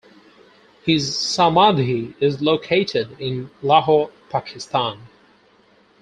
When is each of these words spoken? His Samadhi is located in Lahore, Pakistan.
His 0.83 1.15
Samadhi 1.15 2.15
is 2.19 2.41
located 2.41 3.15
in 3.21 3.51
Lahore, 3.61 4.09
Pakistan. 4.31 4.99